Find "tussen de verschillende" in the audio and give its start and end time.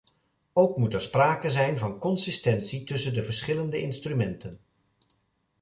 2.83-3.81